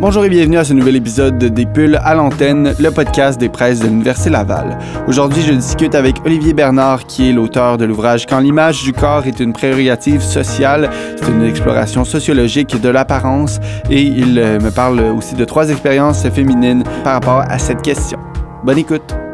[0.00, 3.48] Bonjour et bienvenue à ce nouvel épisode de Des Pulls à l'antenne, le podcast des
[3.48, 4.78] presses de l'Université Laval.
[5.08, 9.26] Aujourd'hui, je discute avec Olivier Bernard, qui est l'auteur de l'ouvrage Quand l'image du corps
[9.26, 10.88] est une prérogative sociale.
[11.16, 13.58] C'est une exploration sociologique de l'apparence
[13.90, 18.20] et il euh, me parle aussi de trois expériences féminines par rapport à cette question.
[18.62, 19.27] Bonne écoute!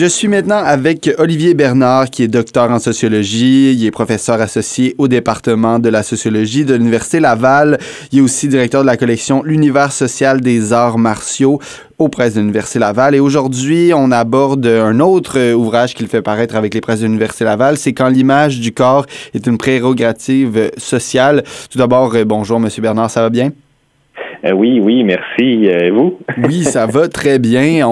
[0.00, 3.74] Je suis maintenant avec Olivier Bernard, qui est docteur en sociologie.
[3.74, 7.78] Il est professeur associé au département de la sociologie de l'Université Laval.
[8.10, 11.60] Il est aussi directeur de la collection L'univers social des arts martiaux
[11.98, 13.14] aux presses de l'Université Laval.
[13.14, 17.44] Et aujourd'hui, on aborde un autre ouvrage qu'il fait paraître avec les presses de l'Université
[17.44, 17.76] Laval.
[17.76, 21.44] C'est quand l'image du corps est une prérogative sociale.
[21.68, 23.50] Tout d'abord, bonjour, Monsieur Bernard, ça va bien?
[24.44, 25.68] Euh, oui, oui, merci.
[25.68, 26.18] Euh, vous?
[26.44, 27.86] oui, ça va très bien.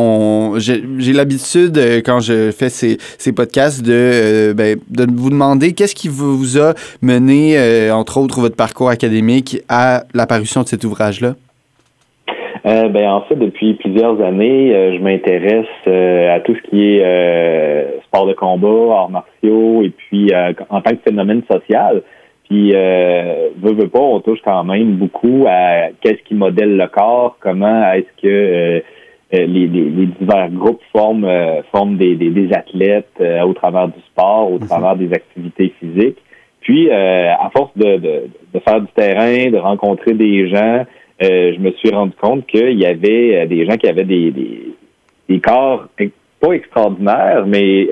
[0.59, 5.95] J'ai l'habitude, euh, quand je fais ces, ces podcasts, de, ben, de vous demander qu'est-ce
[5.95, 7.57] qui vous a mené,
[7.91, 11.35] entre autres, votre parcours académique à l'apparition de cet ouvrage-là?
[12.65, 18.35] ben, en fait, depuis plusieurs années, je m'intéresse à tout ce qui est sport de
[18.35, 20.31] combat, arts martiaux, et puis
[20.69, 22.03] en tant que phénomène social.
[22.49, 26.87] Puis, euh, veut, veut pas, on touche quand même beaucoup à qu'est-ce qui modèle le
[26.87, 28.81] corps, comment est-ce que euh,
[29.35, 34.51] euh, les, les, divers groupes forment, euh, forment des, des, athlètes au travers du sport,
[34.51, 36.17] au travers des activités physiques.
[36.63, 40.85] Puis, à force de, de, de, faire du terrain, de rencontrer des gens,
[41.21, 44.75] je me suis rendu compte qu'il y avait des gens qui avaient des, des,
[45.29, 45.89] des corps
[46.41, 47.89] pas extraordinaires, mais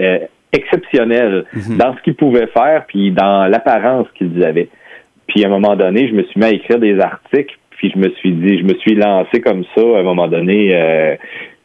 [0.52, 1.76] exceptionnel mhm.
[1.76, 4.68] dans ce qu'ils pouvaient faire, puis dans l'apparence qu'ils avaient.
[5.26, 7.98] Puis à un moment donné, je me suis mis à écrire des articles, puis je
[7.98, 11.16] me suis dit, je me suis lancé comme ça à un moment donné, euh,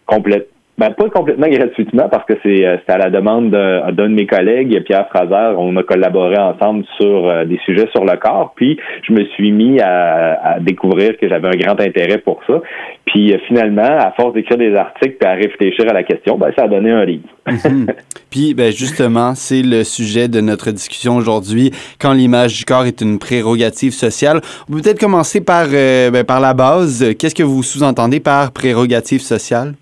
[0.05, 4.25] complètement ben, pas complètement gratuitement parce que c'est euh, à la demande d'un de, mes
[4.25, 5.55] collègues, Pierre Fraser.
[5.57, 8.53] On a collaboré ensemble sur euh, des sujets sur le corps.
[8.55, 12.61] Puis je me suis mis à, découvrir que j'avais un grand intérêt pour ça.
[13.05, 16.51] Puis euh, finalement, à force d'écrire des articles et à réfléchir à la question, ben,
[16.57, 17.27] ça a donné un livre.
[17.51, 17.87] Mhm.
[18.29, 21.71] Puis ben, justement, c'est le sujet de notre discussion aujourd'hui.
[21.99, 26.39] Quand l'image du corps est une prérogative sociale, on peut peut-être commencer par, ben, par
[26.39, 27.13] la base.
[27.19, 29.73] Qu'est-ce que vous sous-entendez par prérogative sociale?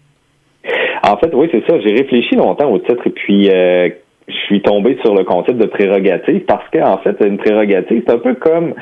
[1.04, 1.80] En fait, oui, c'est ça.
[1.80, 3.90] J'ai réfléchi longtemps au titre et puis euh,
[4.28, 8.20] je suis tombé sur le concept de prérogative parce qu'en fait, une prérogative, c'est un
[8.20, 8.74] peu comme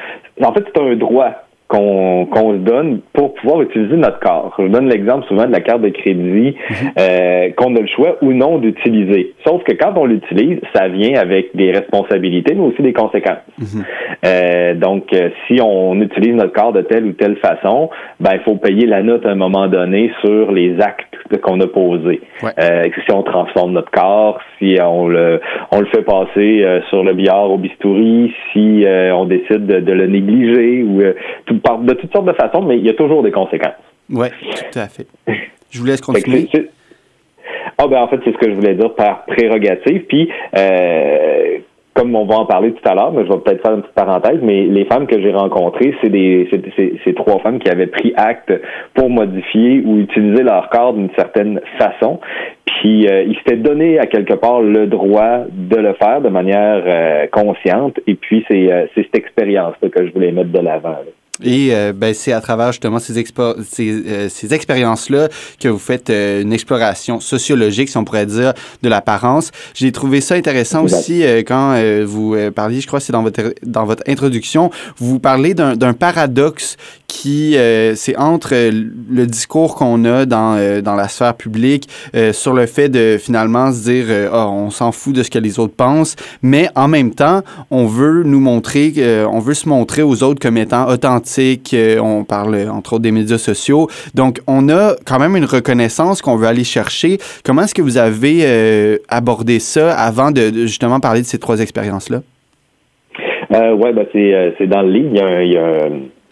[0.43, 1.31] en fait, c'est un droit
[1.67, 4.55] qu'on qu'on se donne pour pouvoir utiliser notre corps.
[4.57, 6.75] Je donne l'exemple souvent de la carte de crédit mhm.
[6.97, 9.33] euh, qu'on a le choix ou non d'utiliser.
[9.45, 13.43] Sauf que quand on l'utilise, ça vient avec des responsabilités, mais aussi des conséquences.
[13.59, 13.83] Mhm.
[14.25, 17.89] euh, donc, euh, si on utilise notre corps de telle ou telle façon,
[18.19, 21.67] ben il faut payer la note à un moment donné sur les actes qu'on a
[21.67, 22.21] posés.
[22.43, 27.03] Euh, si on transforme notre corps, si on le on le fait passer euh, sur
[27.03, 31.01] le billard au bistouri, si on décide de, de, le négliger ou
[31.45, 33.73] tout de toutes sortes de façons, mais il y a toujours des conséquences.
[34.09, 34.27] Oui,
[34.71, 35.07] tout à fait.
[35.69, 36.47] Je vous laisse continuer.
[37.77, 40.05] Ah ben en fait, c'est ce que je voulais dire par prérogative.
[40.07, 41.59] Puis euh,
[41.97, 43.95] comme on va en parler tout à l'heure, mais je vais peut-être faire une petite
[43.95, 46.47] parenthèse, mais les femmes que j'ai rencontrées, c'est des
[47.03, 48.53] c'est trois femmes qui avaient pris acte
[48.93, 52.19] pour modifier ou utiliser leur corps d'une certaine façon.
[52.65, 56.83] Puis euh, ils s'étaient donné à quelque part le droit de le faire de manière
[56.85, 57.99] euh, consciente.
[58.05, 60.97] Et puis c'est cette expérience que je voulais mettre de l'avant.
[61.43, 66.41] Et euh, ben, c'est à travers justement ces, euh, ces, expériences-là que vous faites euh,
[66.41, 69.51] une exploration sociologique, si on pourrait dire, de l'apparence.
[69.73, 73.85] J'ai trouvé ça intéressant aussi quand vous parliez, je crois que c'est dans votre, dans
[73.85, 76.77] votre introduction, vous parlez d'un paradoxe
[77.07, 77.55] qui
[77.95, 81.89] c'est entre le discours qu'on a dans, dans la sphère publique
[82.31, 85.59] sur le fait de finalement se dire oh, on s'en fout de ce que les
[85.59, 88.93] autres pensent, mais en même temps, on veut nous montrer,
[89.29, 91.26] on veut se montrer aux autres comme étant authentiques
[91.73, 93.87] euh, on parle entre autres des médias sociaux.
[94.13, 97.17] Donc, on a quand même une reconnaissance qu'on veut aller chercher.
[97.43, 101.59] Comment est-ce que vous avez euh, abordé ça avant de, justement parler de ces trois
[101.61, 102.21] expériences-là?
[103.53, 104.05] Euh, oui, ben
[104.57, 105.09] c'est dans le livre.
[105.13, 105.43] Il y a,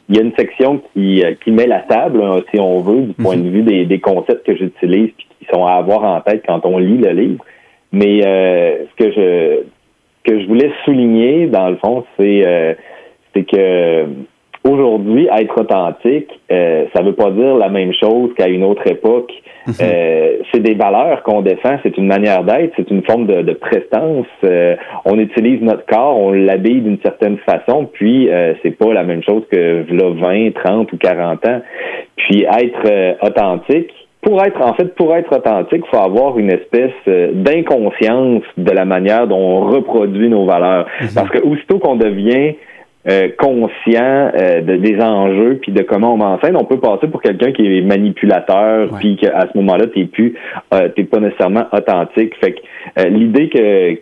[0.09, 3.13] il y a, une section qui, qui met la table, hein, si on veut, du
[3.13, 3.51] point de mhm.
[3.51, 6.77] vue des, des concepts que j'utilise et qui sont à avoir en tête quand on
[6.77, 7.44] lit le livre.
[7.91, 9.63] Mais ce que je
[10.25, 12.75] que je voulais souligner, dans le fond, c'est
[13.36, 14.06] c'est que
[14.67, 19.31] Aujourd'hui, être authentique, euh, ça veut pas dire la même chose qu'à une autre époque.
[19.67, 19.73] Mhm.
[19.79, 23.53] Euh, c'est des valeurs qu'on défend, c'est une manière d'être, c'est une forme de, de
[23.53, 24.25] prestance.
[24.44, 24.75] Euh,
[25.06, 29.21] on utilise notre corps, on l'habille d'une certaine façon, puis euh, c'est pas la même
[29.21, 31.62] chose que là, 20, 30 ou 40 ans.
[32.15, 33.91] Puis être authentique,
[34.21, 38.85] pour être en fait pour être authentique, il faut avoir une espèce d'inconscience de la
[38.85, 40.88] manière dont on reproduit nos valeurs.
[41.01, 41.09] Mhm.
[41.13, 42.56] Parce que aussitôt qu'on devient
[43.07, 47.21] euh, conscient euh, de, des enjeux puis de comment on m'enseigne, on peut passer pour
[47.21, 50.35] quelqu'un qui est manipulateur puis qu'à ce moment-là t'es plus
[50.73, 52.33] euh, t'es pas nécessairement authentique.
[52.43, 53.93] Fait que l'idée que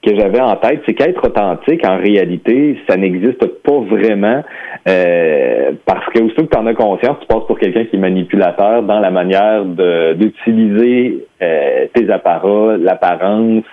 [0.00, 4.42] que j'avais en tête, c'est qu'être authentique, en réalité, ça n'existe pas vraiment
[4.84, 8.82] parce que aussitôt que tu en as conscience, tu passes pour quelqu'un qui est manipulateur
[8.82, 13.64] dans la manière d'utiliser tes apparats, l'apparence,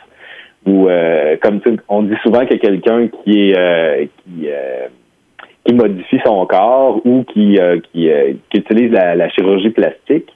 [0.66, 4.88] ou euh, comme on dit souvent a quelqu'un qui est euh, qui, euh,
[5.64, 7.58] qui modifie son corps ou qui
[7.92, 8.10] qui,
[8.50, 10.30] qui, utilise la, chirurgie plastique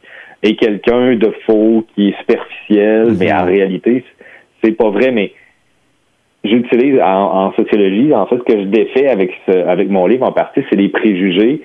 [0.44, 4.04] et quelqu'un de faux qui est superficiel, mais en réalité
[4.64, 5.12] c'est pas vrai.
[5.12, 5.34] Mais
[6.44, 10.32] j'utilise en, sociologie, en fait, ce que je défais avec ce, avec mon livre en
[10.32, 11.62] partie, c'est les préjugés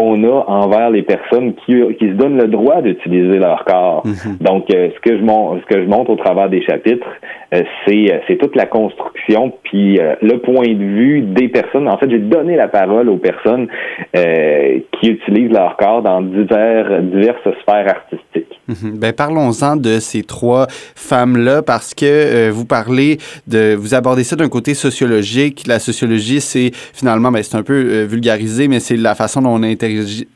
[0.00, 4.02] qu'on a envers les personnes qui, qui se donnent le droit d'utiliser leur corps.
[4.06, 4.36] Mhm.
[4.40, 7.06] Donc, euh, ce que je montre, ce que je montre au travers des chapitres,
[7.54, 11.88] euh, c'est euh, c'est toute la construction puis le point de vue des personnes.
[11.88, 13.68] En fait, j'ai donné la parole aux personnes
[14.14, 18.60] qui utilisent leur corps dans divers diverses sphères artistiques.
[18.68, 18.98] Mhm.
[18.98, 24.48] Ben parlons-en de ces trois femmes-là parce que vous parlez de vous abordez ça d'un
[24.48, 25.66] côté sociologique.
[25.66, 29.62] La sociologie, c'est finalement, ben, c'est un peu vulgarisé, mais c'est la façon dont on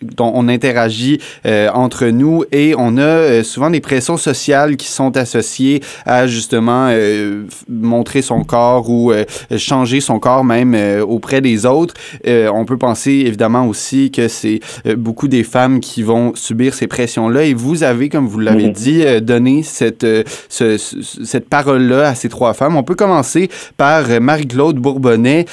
[0.03, 4.89] dont on interagit euh, entre nous et on a euh, souvent des pressions sociales qui
[4.89, 9.12] sont associées à justement euh, montrer son corps ou
[9.56, 11.95] changer son corps même auprès des autres.
[12.27, 14.61] on peut penser évidemment aussi que c'est
[14.97, 18.73] beaucoup des femmes qui vont subir ces pressions-là et vous avez, comme vous l'avez mhm.
[18.73, 20.06] dit, donné cette,
[20.49, 22.77] cette parole-là à ces trois femmes.
[22.77, 25.47] On peut commencer par Marie-Claude Bourbonnais.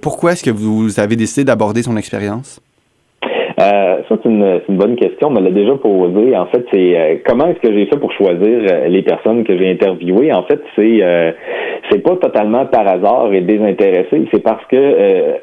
[0.00, 2.60] pourquoi est-ce que vous avez décidé d'aborder son expérience?
[3.60, 5.28] Euh, ça, c'est une, bonne question.
[5.28, 6.36] On me l'a déjà posé.
[6.36, 9.56] En fait, c'est euh, comment est-ce que j'ai fait pour choisir euh, les personnes que
[9.56, 10.32] j'ai interviewées?
[10.32, 11.00] En fait, c'est
[11.90, 14.26] c'est pas totalement par hasard et désintéressé.
[14.32, 15.34] C'est parce que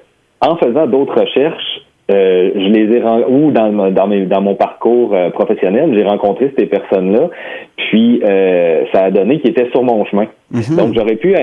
[0.42, 5.14] en faisant d'autres recherches, euh, je les ai ou dans dans, mes, dans mon parcours
[5.14, 7.30] euh, professionnel, j'ai rencontré ces personnes-là,
[7.78, 10.28] puis euh, ça a donné qu'ils étaient sur mon chemin.
[10.52, 10.76] Mhm.
[10.78, 11.34] Donc j'aurais pu,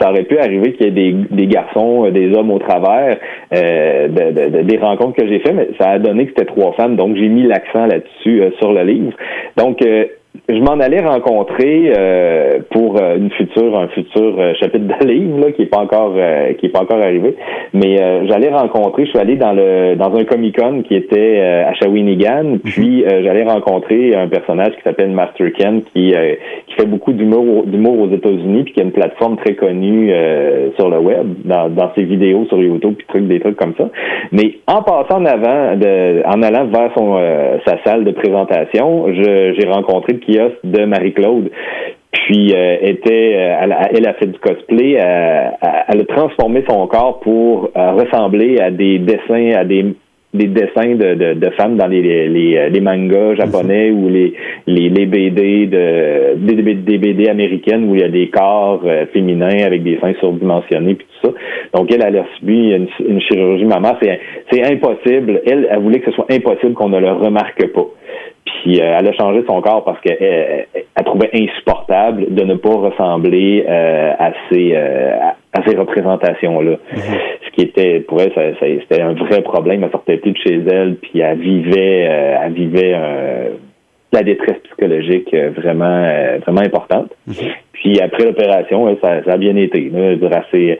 [0.00, 3.16] ça aurait pu arriver qu'il y ait des, des garçons, des hommes au travers
[3.50, 6.96] de, des rencontres que j'ai fait, mais ça a donné que c'était trois femmes.
[6.96, 9.12] Donc j'ai mis l'accent là-dessus sur le livre.
[9.56, 9.82] Donc
[10.48, 15.38] je m'en allais rencontrer euh, pour euh, une future un futur euh, chapitre de livre
[15.38, 16.14] là, qui est pas encore
[16.58, 17.36] qui est pas encore arrivé.
[17.72, 17.96] Mais
[18.26, 22.44] j'allais rencontrer je suis allé dans le dans un Comic Con qui était à Shawinigan.
[22.44, 22.58] Mhm.
[22.58, 26.14] puis j'allais rencontrer un personnage qui s'appelle Master Ken qui
[26.66, 30.12] qui fait beaucoup d'humour d'humour aux États-Unis puis qui a une plateforme très connue
[30.76, 33.88] sur le web dans, dans ses vidéos sur YouTube puis trucs des trucs comme ça.
[34.32, 37.18] Mais en passant en avant de en allant vers son
[37.66, 40.14] sa salle de présentation j'ai rencontré
[40.64, 41.50] de Marie-Claude.
[42.12, 45.50] Puis euh, était, euh, elle, a fait du cosplay, euh,
[45.88, 49.94] elle a transformé son corps pour ressembler à des dessins, à des
[50.34, 54.32] des dessins de, de, femmes dans les, les, les mangas japonais ou les,
[54.66, 58.82] les, les BD de des, BD américaines où il y a des corps
[59.12, 61.34] féminins avec des seins surdimensionnés puis tout ça.
[61.74, 64.20] Donc elle, elle a subi une, une chirurgie maman, c'est
[64.50, 65.42] c'est impossible.
[65.46, 67.86] Elle, elle voulait que ce soit impossible qu'on ne le remarque pas.
[68.44, 72.74] Puis euh, elle a changé son corps parce qu'elle elle, trouvait insupportable de ne pas
[72.74, 75.16] ressembler euh, à ces euh,
[75.52, 76.72] à ces représentations-là.
[76.72, 77.18] Mm-hmm.
[77.41, 79.84] Ce qui était pour elle, ça, c'était un vrai problème.
[79.84, 82.08] Elle sortait plus de chez elle, puis elle vivait
[82.44, 82.96] elle vivait
[84.12, 86.06] la détresse psychologique vraiment
[86.44, 87.12] vraiment importante.
[87.28, 87.50] Mm-hmm.
[87.72, 89.90] Puis après l'opération, ça, ça, a bien été.
[89.90, 90.78] Là, assez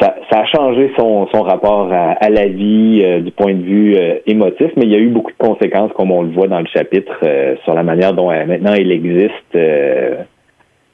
[0.00, 3.96] ça, ça, a changé son, son rapport à, la vie euh, du point de vue
[3.96, 6.60] euh, émotif, mais il y a eu beaucoup de conséquences, comme on le voit dans
[6.60, 9.56] le chapitre, euh, sur la manière dont maintenant il existe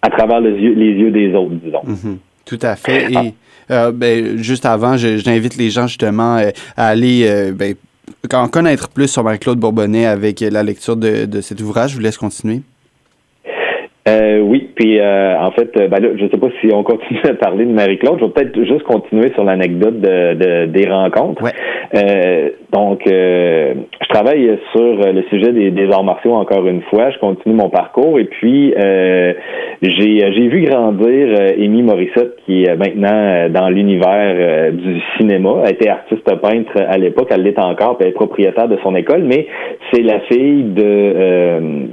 [0.03, 1.83] à travers les yeux, les yeux des autres, disons.
[1.85, 2.17] Mm-hmm.
[2.45, 3.13] Tout à fait.
[3.13, 3.35] Et
[3.69, 6.37] ben, juste avant, j'invite les gens justement
[6.77, 7.75] à aller ben,
[8.33, 11.91] en connaître plus sur Marie-Claude Bourbonnais avec la lecture de, de cet ouvrage.
[11.91, 12.63] Je vous laisse continuer.
[14.09, 17.21] Euh, oui, puis euh, en fait, euh, ben là, je sais pas si on continue
[17.25, 18.19] à parler de Marie-Claude.
[18.19, 21.45] Je vais peut-être juste continuer sur l'anecdote de, des rencontres.
[21.95, 27.11] Euh, donc, je travaille sur le sujet des, des, arts martiaux encore une fois.
[27.11, 28.75] Je continue mon parcours et puis
[29.83, 35.63] j'ai j'ai vu grandir Amy Morissette qui est maintenant dans l'univers du cinéma.
[35.65, 38.95] Elle était artiste peintre à l'époque, elle l'est encore, puis elle est propriétaire de son
[38.97, 39.47] école, mais
[39.93, 41.89] c'est la fille de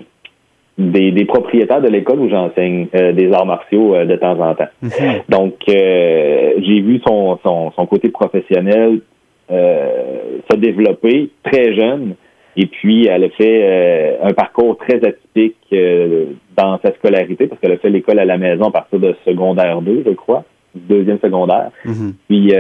[0.79, 4.55] des, des propriétaires de l'école où j'enseigne euh, des arts martiaux euh, de temps en
[4.55, 4.69] temps.
[4.81, 4.91] Mhm.
[5.27, 9.01] Donc, euh, j'ai vu son, son, son, côté professionnel
[9.51, 12.13] se développer très jeune.
[12.55, 15.55] Et puis, elle a fait un parcours très atypique
[16.55, 19.81] dans sa scolarité parce qu'elle a fait l'école à la maison à partir de secondaire
[19.81, 20.43] 2, je crois,
[20.75, 21.71] deuxième secondaire.
[21.83, 22.13] Mhm.
[22.27, 22.53] Puis,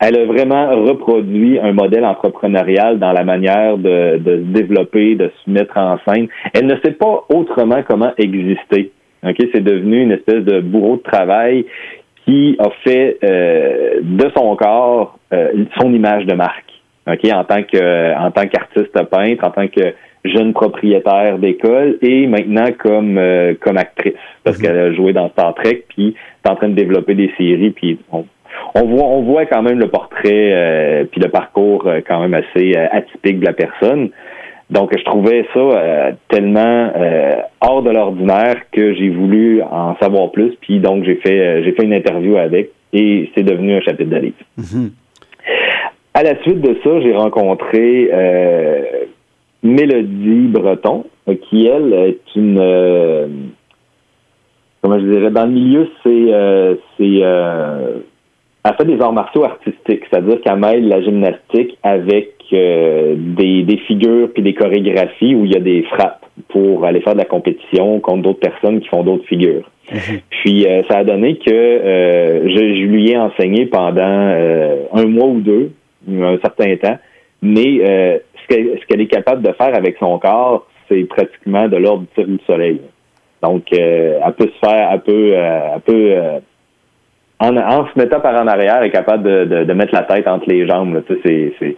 [0.00, 5.30] elle a vraiment reproduit un modèle entrepreneurial dans la manière de, de se développer, de
[5.44, 6.28] se mettre en scène.
[6.52, 8.92] Elle ne sait pas autrement comment exister.
[9.26, 11.64] Ok, c'est devenu une espèce de bourreau de travail
[12.24, 16.64] qui a fait euh, de son corps euh, son image de marque.
[17.08, 22.26] Ok, en tant que en tant qu'artiste peintre, en tant que jeune propriétaire d'école et
[22.26, 24.62] maintenant comme euh, comme actrice parce mhm.
[24.64, 27.98] qu'elle a joué dans Star Trek puis est en train de développer des séries puis
[28.10, 28.24] on,
[28.84, 32.76] voit on voit quand même le portrait euh, puis le parcours euh, quand même assez
[32.76, 34.10] atypique de la personne.
[34.70, 36.90] Donc je trouvais ça tellement
[37.60, 41.84] hors de l'ordinaire que j'ai voulu en savoir plus puis donc j'ai fait j'ai fait
[41.84, 44.36] une interview avec et c'est devenu un chapitre de livre.
[44.58, 44.90] Mhm.
[46.14, 48.10] À la suite de ça, j'ai rencontré
[49.66, 52.58] Mélodie Breton, qui, elle, est une...
[52.58, 53.26] Euh,
[54.80, 55.30] comment je dirais?
[55.30, 56.32] Dans le milieu, c'est...
[56.32, 57.98] Euh, c'est euh,
[58.68, 64.28] elle fait des arts martiaux artistiques, c'est-à-dire qu'elle mêle la gymnastique avec des, des figures
[64.32, 67.98] puis des chorégraphies où il y a des frappes pour aller faire de la compétition
[67.98, 69.68] contre d'autres personnes qui font d'autres figures.
[69.90, 70.20] Mhm.
[70.30, 75.72] Puis ça a donné que je, je, lui ai enseigné pendant un mois ou deux,
[76.08, 76.98] un certain temps,
[77.42, 77.80] mais
[78.48, 82.26] ce qu'elle est capable de faire avec son corps, c'est pratiquement de l'ordre du tir
[82.26, 82.80] du soleil.
[83.42, 86.38] Donc, euh, elle peut se faire, elle peut, euh, elle peut euh,
[87.40, 90.26] en, en, se mettant par en arrière, elle est capable de, de, mettre la tête
[90.26, 91.02] entre les jambes.
[91.08, 91.76] C'est, c'est,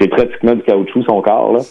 [0.00, 1.52] c'est pratiquement du caoutchouc, son corps.
[1.52, 1.60] Là.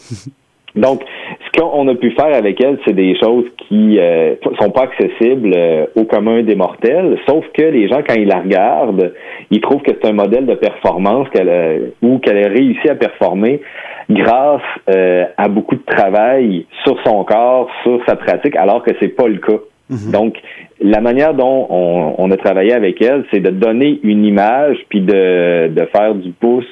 [0.75, 1.03] Donc,
[1.45, 5.51] ce qu'on a pu faire avec elle, c'est des choses qui euh, sont pas accessibles
[5.55, 9.13] euh, au commun des mortels, sauf que les gens, quand ils la regardent,
[9.50, 13.62] ils trouvent que c'est un modèle de performance qu'elle ou qu'elle a réussi à performer
[14.09, 19.15] grâce euh, à beaucoup de travail sur son corps, sur sa pratique, alors que c'est
[19.15, 19.59] pas le cas.
[19.89, 20.12] Mhm.
[20.12, 20.38] Donc,
[20.82, 25.01] la manière dont on, on, a travaillé avec elle, c'est de donner une image puis
[25.01, 26.65] de, de faire du pouce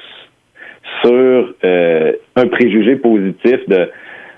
[1.02, 3.90] sur euh, un préjugé positif de,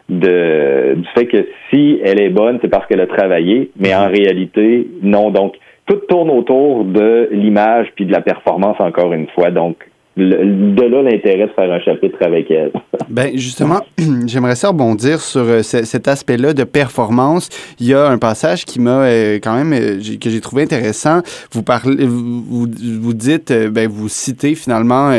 [0.08, 4.08] de du fait que si elle est bonne, c'est parce qu'elle a travaillé, mais en
[4.08, 5.30] réalité, non.
[5.30, 5.56] Donc,
[5.87, 9.50] tout tourne autour de l'image puis de la performance encore une fois.
[9.50, 9.76] Donc,
[10.18, 12.72] de là l'intérêt de faire un chapitre avec elle.
[13.08, 13.80] ben justement,
[14.26, 17.48] j'aimerais ça rebondir sur euh, cet aspect-là de performance.
[17.80, 21.22] Il y a un passage qui m'a euh, quand même euh, que j'ai trouvé intéressant.
[21.52, 22.66] Vous parlez, vous,
[23.00, 25.10] vous dites, ben vous citez finalement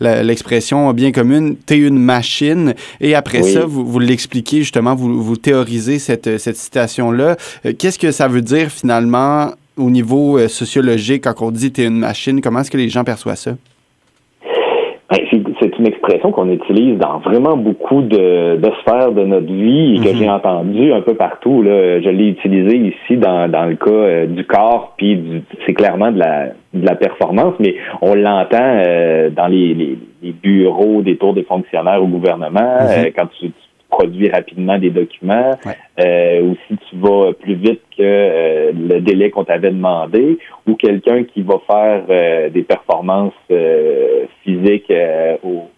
[0.00, 5.36] l'expression bien commune "t'es une machine" et après ça vous, vous l'expliquez justement, vous, vous
[5.36, 7.36] théorisez cette cette citation-là.
[7.78, 12.40] Qu'est-ce que ça veut dire finalement au niveau sociologique quand on dit "t'es une machine"?
[12.40, 13.52] Comment est-ce que les gens perçoivent ça?
[15.10, 15.24] Ben,
[15.58, 20.10] c'est une expression qu'on utilise dans vraiment beaucoup de, sphères de notre vie et que
[20.10, 20.16] mhm.
[20.18, 21.62] j'ai entendu un peu partout.
[21.62, 21.98] Là.
[22.00, 26.18] Je l'ai utilisé ici dans, dans le cas euh, du corps, puis c'est clairement de
[26.18, 29.98] la, de la performance, mais on l'entend euh, dans les, les,
[30.32, 33.06] bureaux des tours des fonctionnaires au gouvernement, mhm.
[33.06, 33.50] euh, quand tu,
[33.90, 35.58] produis rapidement des documents,
[35.98, 40.74] euh, ou si tu vas plus vite que euh, le délai qu'on t'avait demandé, ou
[40.74, 44.92] quelqu'un qui va faire euh, des performances euh, physiques
[45.42, 45.68] au,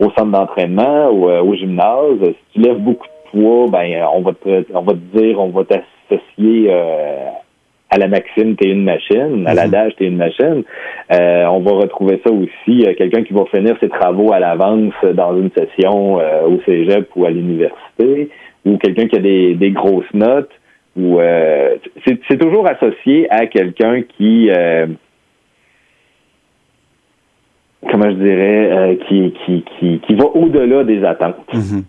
[0.00, 2.20] au, centre d'entraînement ou au gymnase.
[2.22, 5.48] Si tu lèves beaucoup de poids, ben on va te, on va te dire, on
[5.48, 6.70] va t'associer
[7.90, 10.62] à la maxime, t'es une machine, à l'adage, t'es une machine.
[11.12, 14.92] Euh, on va retrouver ça aussi, euh, quelqu'un qui va finir ses travaux à l'avance
[15.14, 18.28] dans une session euh, au cégep ou à l'université,
[18.66, 20.50] ou quelqu'un qui a des, des grosses notes,
[20.96, 21.20] ou
[22.04, 24.50] c'est toujours associé à quelqu'un qui
[27.88, 31.36] comment je dirais, qui, qui, qui, qui va au-delà des attentes.
[31.54, 31.84] Mm-hmm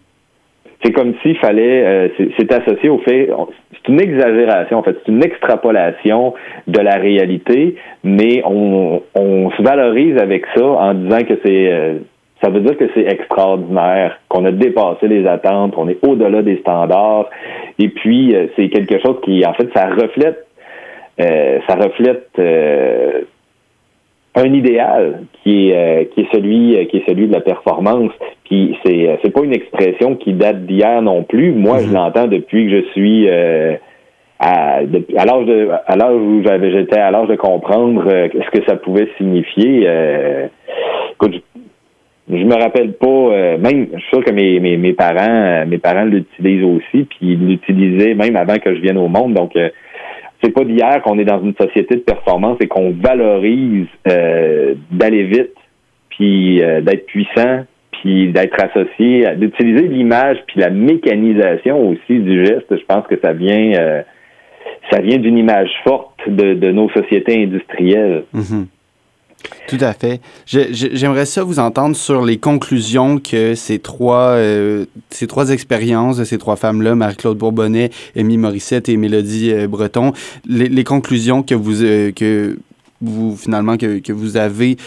[0.84, 2.08] c'est comme s'il fallait, euh,
[2.38, 3.30] c'est associé au fait,
[3.72, 6.34] c'est une exagération, en fait, c'est une extrapolation
[6.68, 12.00] de la réalité, mais on, on se valorise avec ça en disant que c'est, euh,
[12.42, 16.58] ça veut dire que c'est extraordinaire, qu'on a dépassé les attentes, on est au-delà des
[16.58, 17.30] standards,
[17.78, 20.46] et puis euh, c'est quelque chose qui, en fait, ça reflète,
[21.18, 22.30] ça reflète
[24.36, 28.12] un idéal qui est euh, qui est celui euh, qui est celui de la performance.
[28.46, 31.52] Puis c'est euh, c'est pas une expression qui date d'hier non plus.
[31.52, 31.94] Moi, je mhm.
[31.94, 33.30] l'entends depuis que je suis
[34.40, 38.66] à, à l'âge de à l'âge où j'avais j'étais à l'âge de comprendre ce que
[38.66, 39.88] ça pouvait signifier.
[41.14, 41.42] écoute,
[42.30, 43.58] je, je, me rappelle pas.
[43.58, 47.48] même, je suis sûr que mes mes, mes parents mes parents l'utilisent aussi, puis ils
[47.48, 49.34] l'utilisaient même avant que je vienne au monde.
[49.34, 49.54] Donc
[50.42, 55.24] c'est pas d'hier qu'on est dans une société de performance et qu'on valorise euh, d'aller
[55.24, 55.56] vite,
[56.10, 62.68] puis euh, d'être puissant, puis d'être associé, d'utiliser l'image puis la mécanisation aussi du geste.
[62.70, 64.02] Je pense que ça vient, euh,
[64.90, 68.24] ça vient d'une image forte de, nos sociétés industrielles.
[68.34, 68.66] Mm-hmm.
[69.68, 70.20] Tout à fait.
[70.48, 76.24] J'aimerais ça vous entendre sur les conclusions que ces trois, euh, ces trois expériences de
[76.24, 80.14] ces trois femmes-là, Marie-Claude Bourbonnais, Amy Morissette et Mélodie euh, Breton,
[80.48, 82.58] les, conclusions que vous, euh, que
[83.02, 84.78] vous finalement, que, que vous avez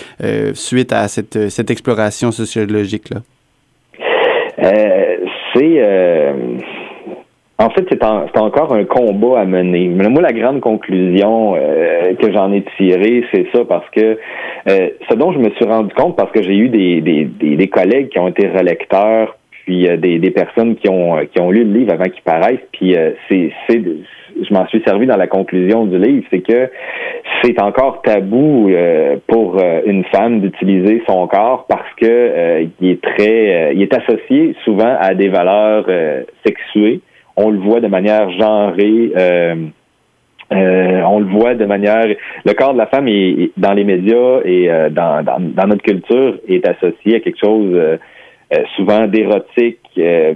[0.55, 3.23] suite à cette, cette exploration sociologique-là?
[5.55, 5.81] C'est
[7.62, 8.02] en fait, c'est
[8.38, 9.88] encore un combat à mener.
[9.88, 14.19] Mais moi, la grande conclusion euh, que j'en ai tirée, c'est ça, parce que
[14.69, 17.25] euh, ce dont je me suis rendu compte, parce que j'ai eu des, des,
[17.57, 21.50] des, collègues qui ont été relecteurs, puis euh, des, des personnes qui ont qui ont
[21.50, 22.97] lu le livre avant qu'il paraisse, puis
[23.28, 26.71] c'est je m'en suis servi dans la conclusion du livre, c'est que
[27.42, 28.71] c'est encore tabou
[29.26, 34.97] pour une femme d'utiliser son corps parce que il est très, il est associé souvent
[34.99, 35.87] à des valeurs
[36.47, 37.02] sexuées
[37.37, 39.12] on le voit de manière genrée.
[39.17, 39.55] Euh,
[40.53, 42.05] euh, on le voit de manière.
[42.45, 46.39] Le corps de la femme est, dans les médias et euh, dans, dans, notre culture
[46.49, 47.99] est associé à quelque chose
[48.77, 49.79] souvent d'érotique,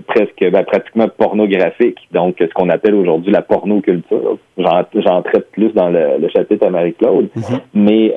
[0.06, 1.98] presque ben, pratiquement pornographique.
[2.12, 4.38] Donc, ce qu'on appelle aujourd'hui la pornoculture.
[4.56, 7.60] J'en traite plus dans le, chapitre à Marie-Claude, mm-hmm.
[7.74, 8.14] mais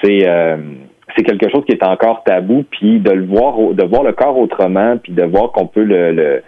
[0.00, 0.24] c'est
[1.16, 2.64] c'est quelque chose qui est encore tabou.
[2.70, 6.12] Puis de le voir, de voir le corps autrement, puis de voir qu'on peut le
[6.12, 6.42] le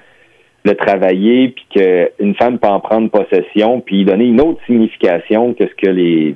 [0.73, 5.75] travailler, puis qu'une femme peut en prendre possession, puis donner une autre signification que ce
[5.75, 6.35] que les,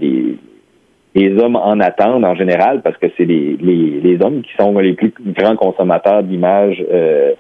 [1.15, 4.93] les, hommes en attendent en général, parce que c'est les, les, hommes qui sont les
[4.93, 7.33] plus grands consommateurs d'images euh,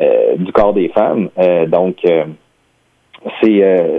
[0.00, 1.28] euh, du corps des femmes.
[1.38, 1.96] Euh, donc,
[3.42, 3.90] c'est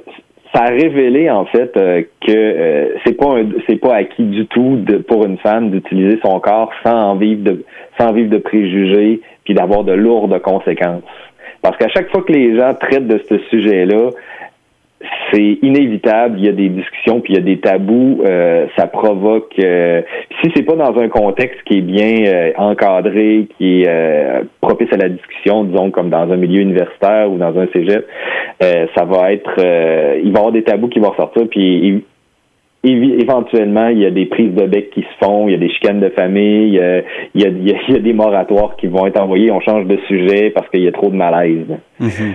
[0.53, 3.36] ça a révélé en fait que c'est pas
[3.67, 7.43] c'est pas acquis du tout de, pour une femme d'utiliser son corps sans en vivre
[7.43, 7.65] de
[8.00, 11.03] sans vivre de préjugés puis d'avoir de lourdes conséquences.
[11.67, 14.12] Parce qu'à chaque fois que les gens traitent de ce sujet-là,
[15.29, 16.39] c'est inévitable.
[16.39, 18.21] Il y a des discussions, puis il y a des tabous.
[18.25, 19.51] Euh, ça provoque.
[19.59, 20.01] Euh,
[20.41, 24.97] si c'est pas dans un contexte qui est bien euh, encadré, qui est propice à
[24.97, 28.08] la discussion, disons comme dans un milieu universitaire ou dans un cégep,
[28.62, 29.56] ça va être.
[29.58, 31.49] il va y avoir des tabous qui vont ressortir.
[31.49, 32.06] Puis
[32.83, 35.69] éventuellement, il y a des prises de bec qui se font, il y a des
[35.69, 36.79] chicanes de famille,
[37.35, 40.83] il y a, des moratoires qui vont être envoyés, on change de sujet parce qu'il
[40.83, 41.65] y a trop de malaise.
[41.99, 42.33] Mm-hmm.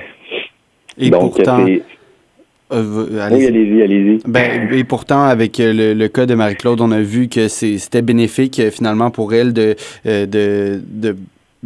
[0.99, 1.65] Et pourtant,
[2.73, 4.19] euh, allez oui, allez-y, allez-y.
[4.27, 8.61] Ben, et pourtant, avec le, le cas de Marie-Claude, on a vu que c'était bénéfique
[8.71, 9.77] finalement pour elle de,
[10.07, 11.17] euh, de, de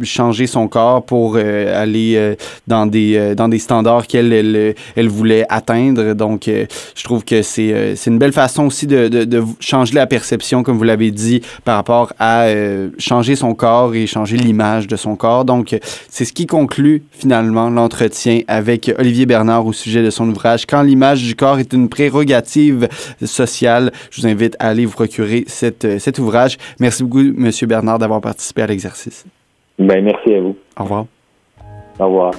[0.03, 2.35] changer son corps pour euh, aller euh,
[2.67, 6.13] dans des euh, dans des standards qu'elle elle, elle, voulait atteindre.
[6.13, 10.07] Donc je trouve que c'est c'est une belle façon aussi de, de, de, changer la
[10.07, 12.47] perception comme vous l'avez dit par rapport à
[12.97, 15.45] changer son corps et changer l'image de son corps.
[15.45, 15.77] Donc
[16.09, 20.81] c'est ce qui conclut finalement l'entretien avec Olivier Bernard au sujet de son ouvrage quand
[20.81, 22.87] l'image du corps est une prérogative
[23.23, 26.57] sociale je vous invite à aller vous procurer cette, cet ouvrage.
[26.79, 29.25] Merci beaucoup monsieur Bernard d'avoir participé à l'exercice
[29.79, 30.55] ben, merci à vous.
[30.79, 31.05] Au revoir.
[31.99, 32.31] Au revoir.